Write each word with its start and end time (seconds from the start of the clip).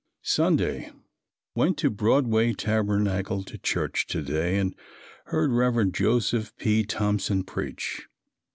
Sunday. 0.23 0.91
Went 1.53 1.77
to 1.77 1.91
Broadway 1.91 2.53
Tabernacle 2.53 3.43
to 3.43 3.55
church 3.59 4.07
to 4.07 4.23
day 4.23 4.57
and 4.57 4.73
heard 5.25 5.51
Rev. 5.51 5.91
Joseph 5.91 6.55
P. 6.57 6.83
Thompson 6.83 7.43
preach. 7.43 8.07